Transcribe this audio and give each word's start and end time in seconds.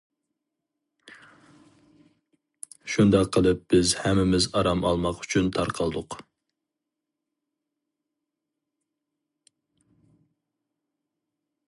شۇنداق 2.93 3.29
قىلىپ 3.37 3.61
بىز 3.73 3.93
ھەممىمىز 4.05 4.49
ئارام 4.61 4.81
ئالماق 4.93 5.21
ئۈچۈن 5.25 5.53
تارقالدۇق. 5.57 6.17